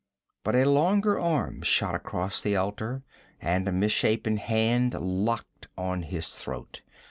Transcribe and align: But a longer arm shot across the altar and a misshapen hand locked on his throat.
But 0.43 0.55
a 0.55 0.65
longer 0.67 1.19
arm 1.19 1.61
shot 1.61 1.93
across 1.93 2.41
the 2.41 2.55
altar 2.55 3.03
and 3.39 3.67
a 3.67 3.71
misshapen 3.71 4.37
hand 4.37 4.95
locked 4.95 5.67
on 5.77 6.01
his 6.01 6.29
throat. 6.29 6.81